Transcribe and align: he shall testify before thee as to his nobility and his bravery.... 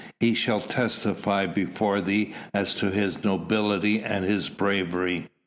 he 0.19 0.33
shall 0.33 0.59
testify 0.59 1.45
before 1.45 2.01
thee 2.01 2.33
as 2.55 2.73
to 2.73 2.89
his 2.89 3.23
nobility 3.23 4.01
and 4.01 4.25
his 4.25 4.49
bravery.... 4.49 5.29